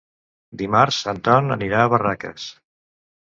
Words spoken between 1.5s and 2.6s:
anirà a Barraques.